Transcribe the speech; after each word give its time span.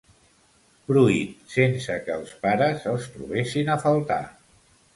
Pruit 0.91 1.35
sense 1.57 1.99
que 2.07 2.15
els 2.21 2.33
pares 2.47 2.89
els 2.93 3.07
trobessin 3.19 3.73
a 3.75 3.79
faltar. 3.87 4.21